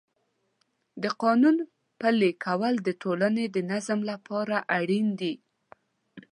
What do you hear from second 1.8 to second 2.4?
پلي